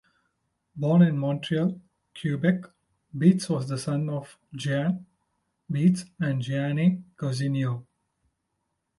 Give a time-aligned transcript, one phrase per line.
[0.75, 1.79] Born in Montreal,
[2.19, 2.63] Quebec,
[3.15, 5.05] Beetz was the son of Jean
[5.71, 7.85] Beetz and Jeanne Cousineau.